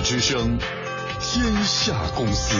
[0.00, 0.58] 之声，
[1.20, 2.54] 天下公司。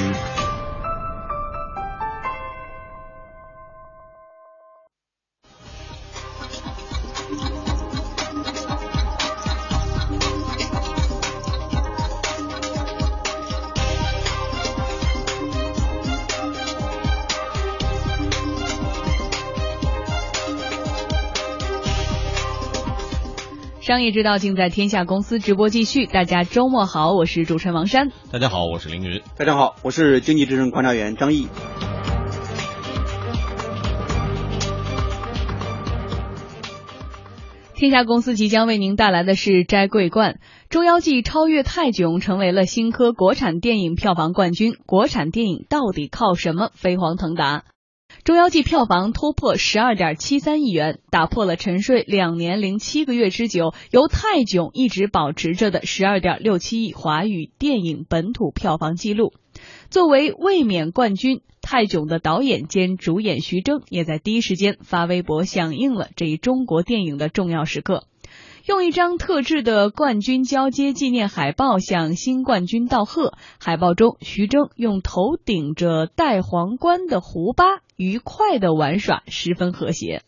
[23.93, 28.11] 商业之道尽在天下公司直播继续，大家周末好，我是主持人王珊。
[28.31, 29.21] 大家好，我是凌云。
[29.37, 31.47] 大家好，我是经济之声观察员张毅。
[37.75, 40.37] 天下公司即将为您带来的是摘桂冠，
[40.71, 44.75] 《捉妖记》超越泰囧，成为了新科国产电影票房冠军。
[44.87, 47.59] 国产电影到底靠什么飞黄腾达？
[48.25, 59.33] 《捉妖记》票房突破十二点七三亿元，打破了沉睡两年零七个月之久，由泰囧一直保持着的十二点六七亿华语电影本土票房纪录。
[59.91, 68.05] 作为卫冕冠军，泰囧的导演兼主演徐峥也在第一时间发微博响应了这一中国电影的重要时刻。
[68.65, 73.35] 用一张特制的冠军交接纪念海报向新冠军道贺。
[73.61, 77.65] 海报中，徐峥用头顶着戴皇冠的胡巴，
[77.97, 80.23] 愉快的玩耍，十分和谐。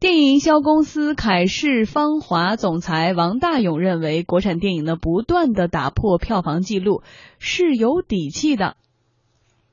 [0.00, 7.02] 电影营销公司凯视芳华总裁王大勇认为，国产电影呢不断的打破票房纪录
[7.38, 8.76] 是有底气的。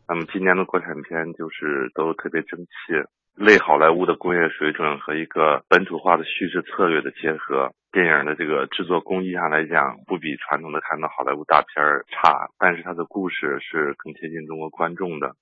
[0.08, 3.17] 那么今年的国产片就是都特别争气。
[3.38, 15.36] 类好莱坞的工业水准和一个本土化的叙事策略的结合，电影的这个制作工艺上来讲，不比传统的看到好莱坞大片儿差，但是它的故事是更贴近中国观众的。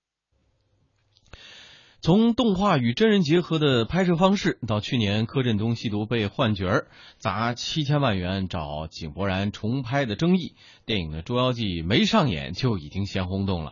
[2.01, 13.71] 从动画与真人结合的拍摄方式，到去年柯震东吸毒被换角儿砸七千万元找井柏然重拍的争议，电影的《捉妖记》没上演就已经先轰动了。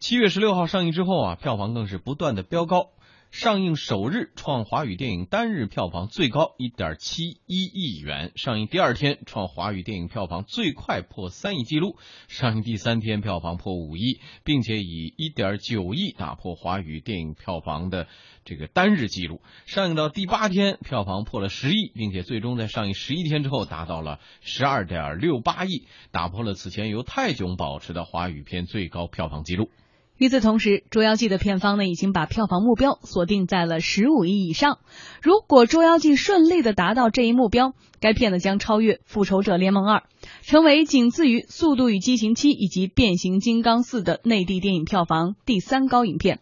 [0.00, 2.90] 七月十六号上映之后啊，票房更是不断的飙高。
[3.34, 11.96] 上映首日创华语电影单日票房最高一点七一亿元，上映第二天创华语电影票房最快破三亿纪录，
[12.28, 18.06] 上映第三天票房破五亿，并且以一点九亿打破华语电影票房的
[18.44, 19.40] 这个单日纪录。
[19.66, 29.70] 上映到第八天票房破了十亿，并且最终在上映十一天之后达到了十二点六八亿，打破了此前由泰囧保持的华语片最高票房纪录。
[30.16, 34.78] 与此同时，《捉妖记》的片方呢已经把票房目标锁定在了十五亿以上。
[35.20, 39.98] 如果《捉妖记》顺利的达到这一目标，该片呢将超越《复仇者联盟二》，
[40.42, 46.38] 成为仅次于《速度与激情七》以及《变形金刚四》的内地电影票房第三高影片，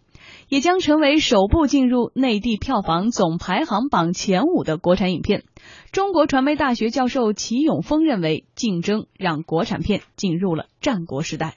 [0.51, 5.45] 也将成为首部进入内地票房总排行榜前五的国产影片。
[5.93, 11.57] 中国传媒大学教授齐永峰认为，竞争让国产片进入了战国时代。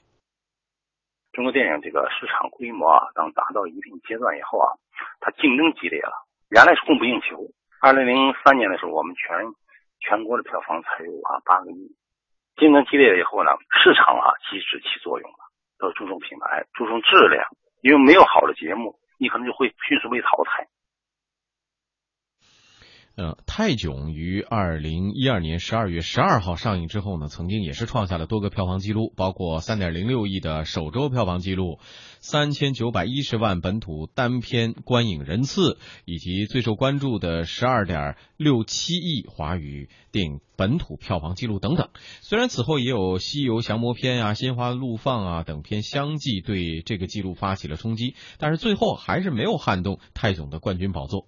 [1.36, 4.72] 中国电影这个市场规模啊，当达到一定阶段以后啊，
[5.20, 6.14] 它竞争激烈了。
[6.50, 7.44] 原来是供不应求。
[7.82, 9.36] 二零零三年的时候，我们全
[10.00, 11.92] 全国的票房才有啊八个亿。
[12.56, 13.52] 竞争激烈了以后呢，
[13.84, 15.38] 市场啊机制起作用了，
[15.84, 17.44] 要注重品牌，注重质量。
[17.82, 20.66] 因为没有好的节目，你可能就会迅速被淘汰。
[23.18, 31.80] 呃，泰囧于二零一二年十二月十二号上映之后呢，曾经也是创下了多个票房纪录，包括三点零六亿的首周票房纪录，
[32.20, 41.88] 三千九百一十万本土单片观影人次，以及最受关注的十二点六七亿华语电影本土票房纪录等等。
[42.20, 51.26] 虽然此后也有《西游降魔篇》啊、《心花怒放》啊等片相继对这个纪录发起了冲击，但是最后还是没有撼动泰囧的冠军宝座。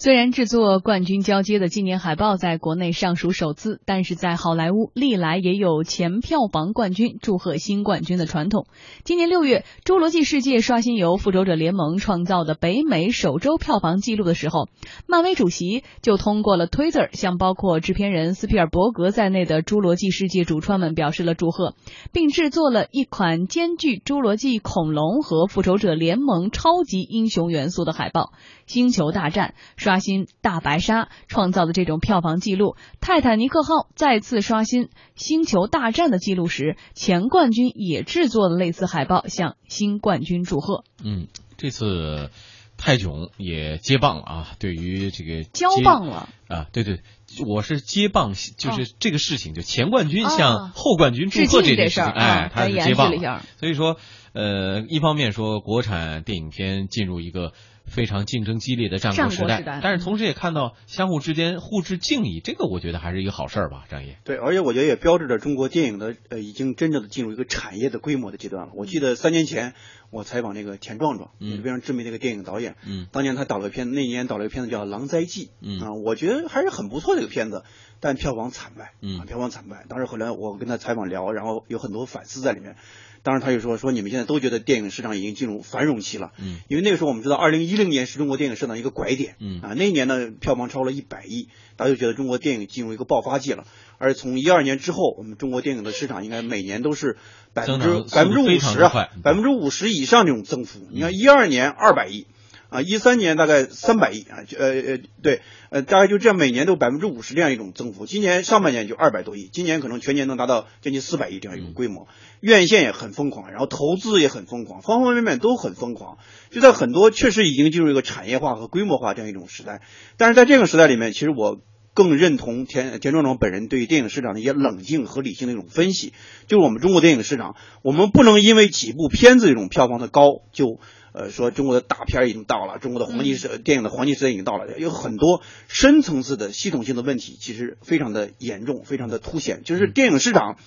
[0.00, 8.68] 虽然制作冠军交接的纪念海报在国内尚属首次，但是在好莱坞历来也有前票房冠军祝贺新冠军的传统。
[9.02, 14.68] 今年六月，《侏罗纪世界》刷新由《复仇者联盟》创造的北美首周票房纪录的时候，
[15.08, 21.74] 漫威主席就通过了 Twitter 向包括制片人斯皮尔伯格在内的《侏罗纪世界》主创们表示了祝贺，
[22.12, 28.30] 并制作了一款兼具侏罗纪恐龙和复仇者联盟超级英雄元素的海报。
[28.66, 29.54] 星球大战
[29.88, 40.84] 刷新大白鲨创造的这种票房纪录，泰坦尼克号再次刷新星球大战的记录时，前冠军也制作了类似海报向新冠军祝贺。
[41.02, 42.28] 嗯，这次
[42.76, 44.48] 泰囧也接棒了啊！
[44.58, 47.00] 对于这个交棒了啊，对对，
[47.46, 53.96] 我是接棒，就是这个事情，就前冠军哦向后冠军祝贺这件事儿哎啊，他接棒了一下所以说，
[54.34, 57.54] 呃，一方面说国产电影片进入一个
[57.88, 64.14] 非常竞争激烈的战国时代，时代但是同时也看到相互之间互致敬意，这个我觉得还是一个好事儿吧，张毅。
[64.24, 68.72] 对，而且我觉得也标志着中国电影的呃已经真正的进入一个产业的规模的阶段了。
[68.74, 69.74] 我记得三年前
[70.10, 77.64] 我采访那个田壮壮，嗯非常知名的一个电影导演，嗯当年他导了个片子，那年导了个片子叫《狼灾记》，嗯啊，我觉得还是很不错的一个片子，
[78.00, 79.84] 但票房惨败，嗯啊，票房惨败。
[79.88, 82.76] 当时后来我跟他采访聊，然后有很多反思在里面。
[83.24, 93.66] 当时他就说说你们现在都觉得电影市场已经进入繁荣期了，嗯因为那个时候我们知道，二零一零年是中国电影市场一个拐点，嗯啊，那一年呢票房超了一百亿，大家就觉得中国电影进入一个爆发季了。
[93.98, 97.18] 而从一二年之后，我们中国电影的市场应该每年都是
[97.52, 100.80] 百分之百分之五十啊百分之五十以上这种增幅。
[100.90, 102.26] 你看一二年二百亿。
[102.70, 105.40] 啊，一三年大概三百亿啊，呃呃，对，
[105.70, 108.04] 呃，大概就这样，每年都百分之五十这样一种增幅。
[108.04, 112.08] 今年上半年就二百多亿，今年可能全年能达到将近四百亿这样一种规模。
[112.40, 116.18] 院线也很疯狂，然后投资也很疯狂，方方面面都很疯狂。
[116.50, 119.80] 就在很多确实已经进入一个产业化和规模化这样一种时代。
[120.18, 121.62] 但是在这个时代里面，其实我
[121.98, 126.12] 更认同田田壮壮本人对于电影市场的一些冷静和理性的一种分析，
[126.46, 130.22] 就是我们中国电影市场，我们不能因为几部片子这种票房的高
[130.52, 130.78] 就。
[131.14, 139.62] 呃，说中国的大片儿已经到了，中国的黄金时、电影的黄金时代已经到了，有很多深层次的系统性的问题，其实非常的严重，非常的凸显。
[139.64, 140.58] 就是电影市场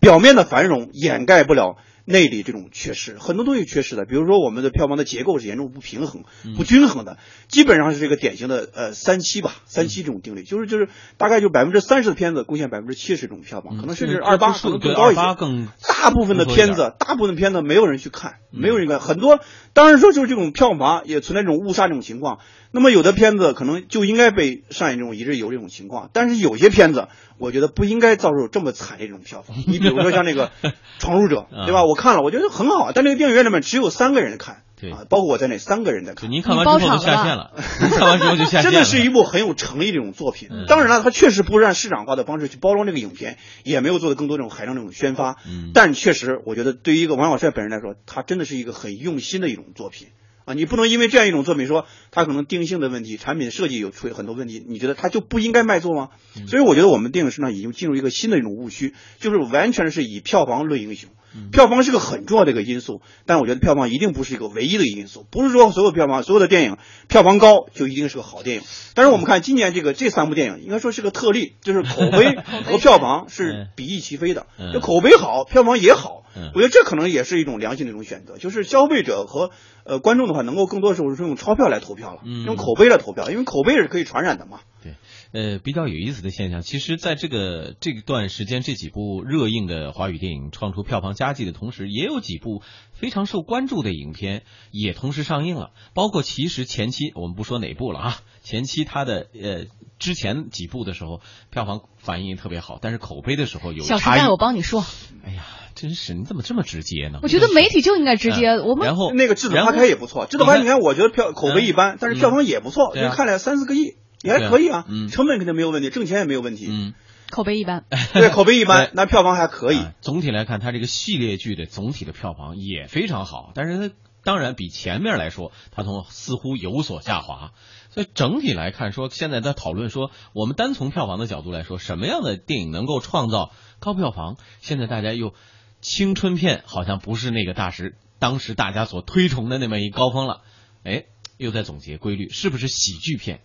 [0.00, 4.04] 表面的繁荣掩盖不了内里这种缺失，很多东西缺失的。
[4.04, 6.24] 比如说我们的票房的结构是严重不平衡、
[6.56, 7.18] 不均衡的，
[7.48, 15.20] 基本上是这个典型的呃三七吧，三七这种定律，就是就是大概就百分之三十的片子贡献百分之七十这种票房，可能甚至二八可能更高一些。
[15.34, 18.98] 更大部分的片子，大部分的片子没有人去看，没有人看。
[19.00, 19.40] 很多
[19.72, 22.38] 当然说就是这种票房也存在这种误杀这种情况。
[22.72, 29.56] 那么有的片子可能就应该被上演这种一日游这种情况，但是有些片子我觉得不应该遭受这么惨烈这种票房。
[29.66, 30.52] 你比如说像那个
[31.00, 31.84] 《闯入者》， 对吧？
[31.90, 34.62] 我看了，我觉得很好，但那个电影院里面只有三个人看。
[34.80, 36.30] 对啊，包括我在内，三个人在看。
[36.30, 37.52] 您看完之后就下线了，
[37.82, 38.70] 您看完之后就下线了。
[38.70, 40.48] 真的是一部很有诚意的一种作品。
[40.50, 45.36] 嗯、当然了，它确实不是按市场化的方式去包装这个影片，也没有做的更多这种海量这种宣发。
[45.46, 50.08] 嗯，但确实，我觉得对于一个王小帅本人来说，他真的是一个很用心的一种作品。
[50.46, 56.08] 啊，你不能因为这样一种作品说它可能定性的问题、产品设计有出很多问题，你觉得它就不应该卖座吗？
[56.38, 61.10] 嗯、所以我觉得我们电影市场已经进入一个新的一种误区，就是完全是以票房论英雄。
[61.34, 66.76] 嗯、票房是个很重要的一个因素，但我觉得票房一定不是一个唯一的因素，不是说所有票房、所有的电影
[67.08, 68.62] 票房高就一定是个好电影。
[68.94, 74.46] 但是我们看今年这个这三部电影，应该说是个特例，就是口碑和票房是比翼齐飞的。
[74.72, 76.18] 就口碑好，票房也好。
[76.36, 79.50] 嗯我觉得这可能也是一种良性的一种选择，就是消费者和
[79.82, 84.60] 呃观众的话，能够更多时候是用钞票来投票了，嗯用口碑来投票，因为口碑是可以传染的嘛。
[84.80, 84.94] 对，
[85.32, 92.62] 呃，比较有意思的现象，其实在这个这段时间，这几部热映的华语电影创出票房佳绩的同时，也有几部
[92.92, 94.42] 非常受关注的影片
[94.72, 99.66] 也同时上映了，包括其实前期我们不说哪部了啊，前期它的呃
[99.98, 104.28] 之前几部的时候票房反应特别好，但是口碑的时候有小时代，。
[104.28, 104.84] 我帮你说，
[105.24, 105.44] 哎呀，
[105.76, 107.20] 真是你怎么这么直接呢？
[107.22, 116.94] 我觉得媒体就应该直接，嗯我们然后那个《智子花开》也不错，《智子花开》你你看，我觉得票口碑一般，但是票房也不错，就看了三四个亿，也还可以啊嗯，成本肯定没有问题，挣钱也没有问题，嗯，
[117.30, 117.84] 口碑一般。
[118.12, 119.78] 对，口碑一般，那票房还可以。
[119.78, 127.52] 啊总体来看，它这个系列剧的总体的票房也非常好，但是它当然比前面来说，它从似乎有所下滑。
[127.92, 134.36] 所以整体来看，说现在在讨论说，我们单从票房的角度来说，什么样的电影能够创造高票房？
[134.60, 135.34] 现在大家又
[135.80, 140.42] 青春片好像不是那个大时当时大家所推崇的那么一高峰了。
[140.84, 141.04] 哎，
[141.36, 143.40] 又在总结规律，是不是喜剧片？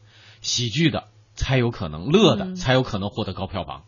[0.46, 3.84] 喜剧的才有可能，乐的嗯才有可能获得高票房。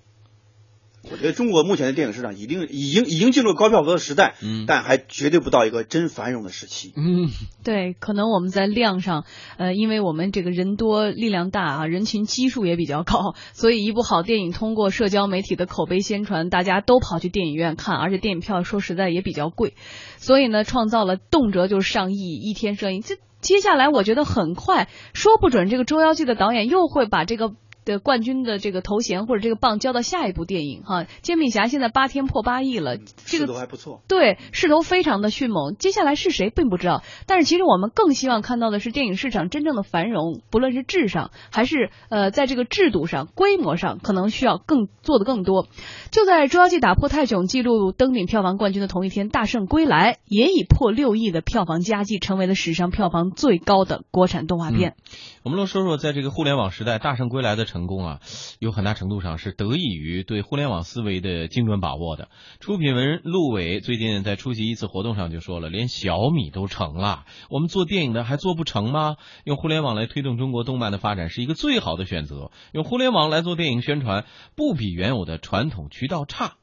[1.09, 6.91] 我觉得中国目前的电影市场一定已经已经进入高票房的时代，嗯但还绝对不到一个真繁荣的时期。
[6.97, 7.29] 嗯，
[7.63, 9.23] 对，可能我们在量上，
[9.57, 19.75] 呃，因为我们这个人多力量大啊，人群基数也比较高， 所以一部好电影通过社交媒体的口碑宣传，大家都跑去电影院看，而且电影票说实在也比较贵，
[20.17, 23.01] 所以呢，创造了动辄就是上亿一天上映。
[23.01, 23.15] 这
[23.47, 27.53] 接下来我觉得很快，说不准这个《捉妖记》的导演又会把这个。
[27.87, 33.05] 的冠军的这个头衔或者这个棒交到下一部电影哈，《煎饼侠》现在八天破八亿了，这
[33.37, 34.01] 势个头还不错。
[34.07, 35.75] 对，势头非常的迅猛。
[35.79, 45.67] 接下来是谁并不知道，但是其实我们更希望看到的是电影市场真正的繁荣，不论是质上还是呃在这个制度上、规模上，可能需要更做的更多。
[46.11, 54.95] 就在《捉妖记》打破泰囧记录登顶票房冠军的同一天，《大圣归来》也以破六亿的票房佳绩，成为了史上票房最高的国产动画片。
[55.43, 58.19] 我们来说说，在这个互联网时代，《大圣归来》的成成功啊，
[58.59, 62.29] 有很大程度上是得益于对互联网思维的精准把握的。
[62.59, 69.17] 出品人陆伟最近在出席一次活动上就说了，连小米都成了，我们做电影的还做不成吗？
[69.43, 76.55] 用互联网来推动中国动漫的发展是一个最好的选择，用互联网来做电影宣传，不比原有的传统渠道差。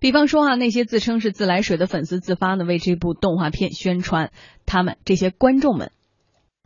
[0.00, 4.30] 比方说啊，那些自称是自来水的粉丝自发的为这部动画片宣传，
[4.64, 5.90] 他们这些观众们，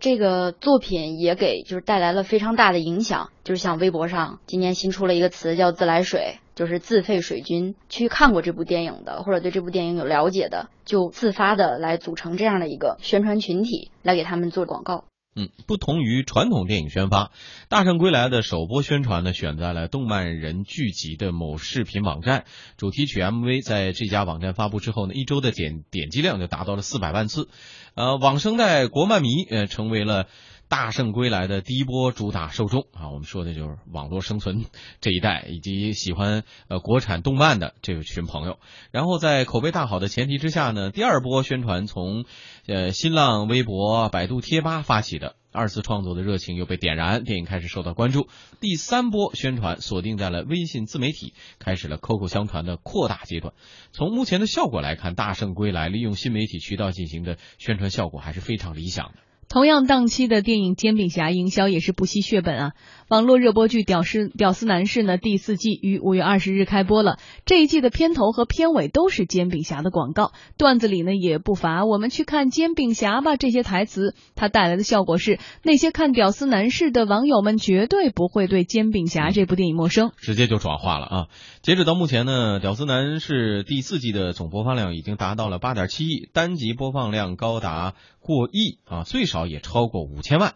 [0.01, 3.31] 这个作品也给就是带来了非常大的影响。
[3.45, 7.75] 就是像微博上今年新出了一个词叫“自来水”，就是自费水军。
[7.89, 15.05] 去看过这部电影的，或者对这部电影有了解的，就自发的来组成这样的一个宣传群体，来给他们做广告。
[15.37, 17.27] 嗯，不同于传统电影宣发，
[17.69, 22.45] 《大圣归来》的首播宣传呢，选在了动漫人聚集的某视频网站。
[22.77, 27.49] 主题曲 MV 在这家网站发布之后呢，一周的点点击量就达到了四百万次。
[27.95, 30.27] 呃，网生代国漫迷呃成为了。
[30.71, 34.67] 大圣归来的第一波主打受众啊，我们说的就是网络生存
[35.01, 38.61] 这一代，以及喜欢呃国产动漫的这群朋友。
[38.93, 42.25] 然后在口碑大好的前提之下呢，第二波宣传从
[42.69, 48.29] 呃新浪微博、百度贴吧发起的二次创作的热情又被点燃，电影开始受到关注。
[48.61, 53.55] 第三波宣传锁定在了微信自媒体，开始了口口相传的扩大阶段。
[53.91, 59.15] 从目前的效果来看，大圣归来利用新媒体渠道进行的宣传效果还是非常理想的。
[59.51, 62.73] 同样档期的电影《煎饼侠》营销也是不惜血本啊！
[63.09, 67.19] 网络热播剧《屌丝屌丝男士》呢，第四季于五月二十日开播了。
[67.45, 74.15] 这一季的片头和片尾都是煎饼侠的广告，段子里呢也不乏“我们去看煎饼侠吧”这些台词。
[74.37, 81.27] 它带来的效果是，那些看《屌丝男士》的网友们绝对不会对《煎饼侠》这部电影陌生，直接就转化了啊！
[81.61, 89.40] 截止到目前呢，《屌丝男士》第四季的总播放量已经达到了八点七亿，单集播放量高达过亿啊，最少。
[89.47, 90.55] 也超过五千万。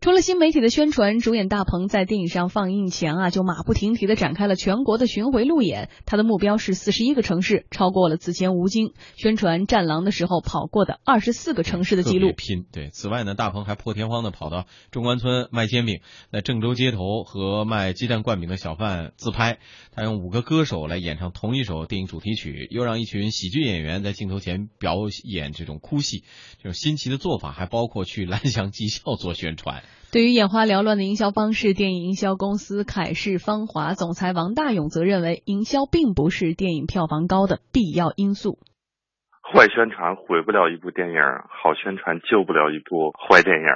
[0.00, 5.90] 除了新媒体的宣传，主演大鹏在电影上放映前啊，就马不停蹄的展开了全国的巡回路演。
[6.06, 12.32] 他的目标是四十一个城市，超过了此前吴京宣传《战狼》的时候跑过的二十四个城市的记录。
[12.34, 12.88] 拼对。
[12.88, 16.00] 此外呢，大鹏还破天荒的跑到中关村卖煎饼，
[16.32, 19.58] 在郑州街头和卖鸡蛋灌饼的小贩自拍。
[19.94, 26.24] 他用五个歌手来演唱同一首电影主题曲，又让一群喜剧演员在镜头前表演这种哭戏。
[26.56, 29.82] 这种新奇的做法还包括去蓝翔技校做宣传。
[30.12, 38.58] 对于眼花缭乱的营销方式，电影营销公司凯视芳华总裁王大勇则认为，营销并不是电影票房高的必要因素。
[39.40, 43.66] 坏宣传毁不了一部电影，好宣传救不了一部坏电影。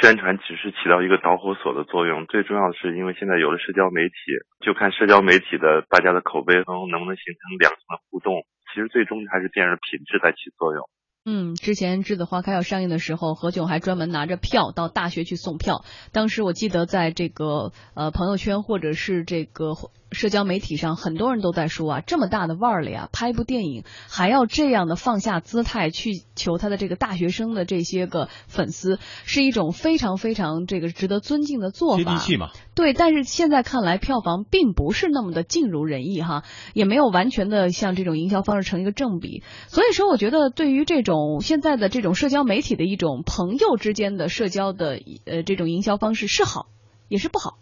[0.00, 4.16] 宣传只是起到一个导火索的作用，最重要的是，因为现在有了社交媒体，
[4.60, 8.44] 就看社交媒体的大家的口碑中能不能形成两层的互动。
[8.68, 10.84] 其实最终还是电影的品质在起作用。
[11.30, 15.84] 嗯，之前《栀子花开》要上映的时候，何炅还专门拿着票到大学去送票。
[16.10, 19.74] 当时我记得在这个呃朋友圈或者是这个。
[20.10, 32.02] 社交媒体上很多人都在说啊，这么大的腕儿了呀，拍一部电影还要这样的放下姿态去求他的这个大学生的这些个粉丝，是一种非常非常这个值得尊敬的做法。
[32.02, 32.48] 接地气嘛。
[32.74, 36.42] 对，但是现在看来票房并不是那么的尽如人意哈，
[36.72, 39.42] 也没有完全的像这种营销方式成一个正比。
[39.66, 46.66] 所以说，我觉得对于这种现在的这种社交媒体的一种朋友之间的社交的呃这种营销方式是好，
[47.08, 47.58] 也是不好。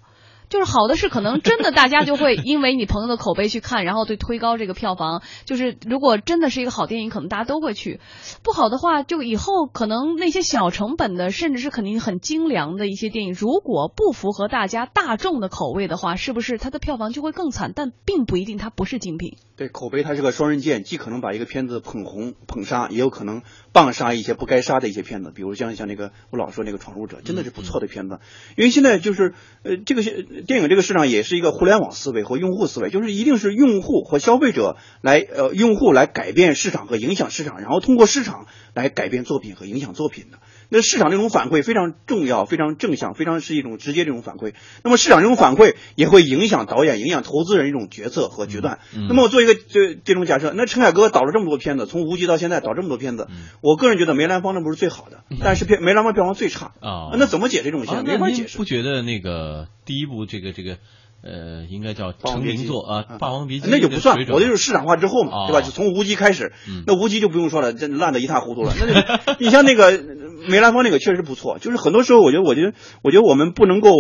[0.48, 5.22] 就是好的是可能真的大家就会因为你朋友的口碑去看，然后对推高这个票房。
[5.44, 7.98] 就是如果真的是一个好电影，可能大家都会去；
[8.42, 17.72] 不好的话，就以后可能那些小成本的，甚至是肯定很精良的一些电影，如果不符合大家大众的口味的话，是不是它的票房就会更惨？
[17.74, 19.36] 但并不一定它不是精品。
[19.56, 25.32] 对，口碑它是个双刃剑，既可能把一个片子捧红捧杀，也有可能棒杀一些不该杀的一些片子。
[25.34, 28.20] 比如像像那个我老说那个《闯入者》，真的是不错的片子。
[28.56, 30.02] 因为现在就是呃这个
[30.42, 40.38] 电影这个市场也是一个互联网思维和用户思维，就是一定是用户和消费者来呃用户来改变市场和影响市场，然后通过市场来改变作品和影响作品的。
[40.68, 44.52] 那市场这种反馈非常重要，非常正向，非常是一种直接这种反馈。
[44.82, 48.80] 那么市场这种反馈也会影响导演、影响投资人一种决策和决断。
[48.92, 53.28] 那么我做一个这这种假设，那陈凯歌导了这么多片子，从无极到现在导这么多片子，
[53.60, 57.14] 我个人觉得梅兰芳那不是最好的，但是片梅兰芳票房最差啊。
[57.16, 58.04] 那怎么解这种现象？
[58.04, 58.58] 没法解释。
[58.58, 60.76] 不觉得那个第一部这个这个。
[61.22, 65.60] 呃，应该叫成名作啊，《霸王别姬》那就不算，我的就是市场化之后嘛，对吧？
[65.60, 66.52] 就从无极开始，
[66.86, 68.72] 那无极就不用说了，这烂的一塌糊涂了。
[68.78, 69.98] 那你像那个
[70.46, 73.90] 梅兰芳那个确实不错，就是很多时候我觉得，我觉得，我觉得我们不能够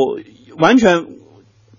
[0.56, 1.06] 完全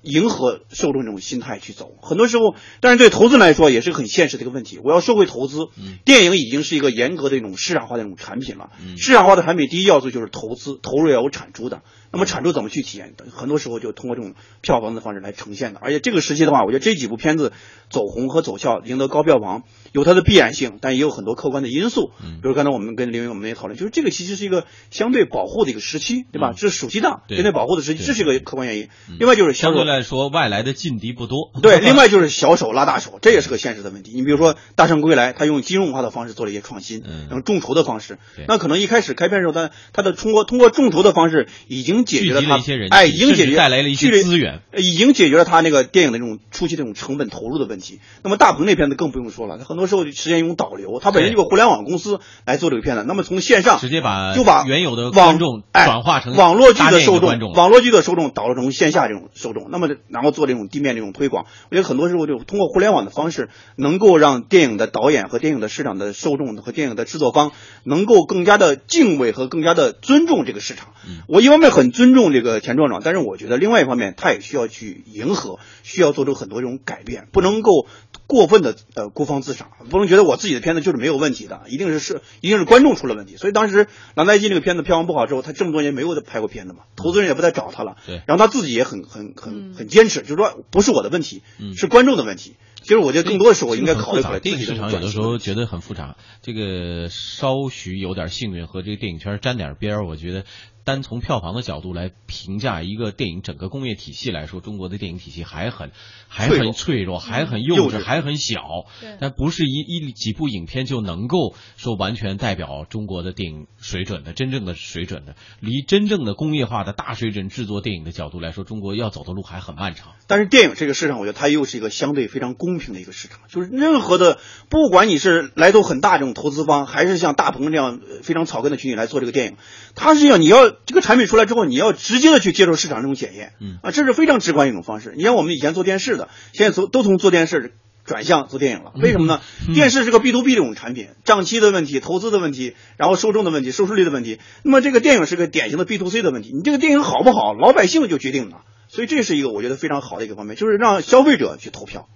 [0.02, 1.92] 迎合受众这种心态去走。
[2.02, 4.80] 很多时候，但是对投资来说也是很现实的一个问题。
[4.84, 5.68] 我要收回投资，
[6.04, 8.72] 电影已经是一个严格的一种市场化的一种产品了。
[8.98, 11.84] 市场化的产品第一要素就是投资，投入要有产出的。
[12.12, 13.14] 那么产出怎么去体验？
[13.32, 15.80] 很多时候就通过这种票房的方式来呈现的。
[15.82, 17.54] 而且这个时期的话，我觉得这几部片子
[17.90, 22.12] 走红和走俏，赢得高票房，有它的必然性，但也有很多客观的因素。
[22.20, 26.54] 比如刚才我们跟林云我们也讨论，就是这个其实是一个相对保护的一个时期，对吧？
[26.56, 28.90] 这是暑期档相对保护的时期，这是一个客观原因。
[29.20, 31.52] 另外就是相对来说，外来的劲敌不多。
[31.62, 34.12] 对， 另外就是小手拉大手，这也是个现实的问题。
[34.14, 38.18] 你比如说《大圣归来》，他用金融化的方式做了一些创新，用众筹的方式。
[38.48, 48.00] 那可能一开始开片的时候，他他的通过通过众筹的方式已经解决了他哎，已经解决带来了一些资源，已经解决了他那个电影的这种初期这种成本投入的问题。
[48.24, 53.04] 那么大鹏那片子更不用说了，他很多时候实现一种导流，他本身就个互联网公司来做这个片子。
[53.08, 59.68] 那么从线上直接把就把原有的观众转化成网络剧的受众，网络剧的受众导入成线下这种受众。
[59.70, 67.52] 那么然后做这种地面这种推广，我觉得很多时候就通过互联网的方式，能够让电影的导演和电影的市场的受众和电影的制作方
[67.84, 70.90] 能够更加的敬畏和更加的尊重这个市场。
[71.28, 77.88] 我一方面很尊重这个钱壮壮，但是我觉得另外一方面他也需要去迎合，需要做出很多这种改变，不能够
[78.28, 83.38] 过分的呃孤芳自赏，不能觉得我自己的片子就是没有问题的，一定是是一定是观众出了问题。
[83.38, 87.96] 所以当时郎大基这个片子票房不好之后，他这么多年没有拍过片子嘛，投资人也不再找他了。
[88.06, 91.42] 对，然后他自己也很很很很坚持，就是说不是我的问题，
[91.76, 92.56] 是观众的问题。
[92.82, 100.46] 其实我觉得更多的时候应该考虑考虑电影市场有的时候觉得很复杂，这个稍许有点幸运和这个电影圈沾点边儿，我觉得。
[100.88, 105.92] 单从票房的角度来评价一个电影整个工业体系来说，中国的电影体系还很
[106.30, 108.86] 还很脆弱，还很幼稚，还很小。
[109.20, 115.36] 但不是一一几部影片就能够说完全代表中国的电影水准的真正的水准的。
[115.60, 120.14] 离真正的工业化的大水准制作电影的角度来说，中国要走的路还很漫长。
[120.26, 124.40] 但是电影这个市场，我觉得它又是一个相对非常公平的一个市场，就是任何的，
[124.70, 129.58] 不管你是来头很大这种投资方，还是像大鹏这样非常草根的群体来做这个电影，
[129.94, 130.77] 它是要你要。
[130.86, 135.14] 这个产品出来之后，你要直接的去接受市场这种检验，嗯啊，这是非常直观一种方式。
[135.16, 137.74] 你像我们以前做电视的，现在从都从做电视
[138.06, 139.42] 转向做电影了，为什么呢？
[139.74, 144.40] 电视是个 B to B 这种产品，账期的问题、投资的问题，然后受众的问题、收视率的问题。
[144.64, 148.62] 那么这个电影是个典型的 B to C 的问题，你这个电影好不好，老百姓就决定了。
[148.88, 152.08] 所以这是一个我觉得非常好的一个方面，就是让消费者去投票。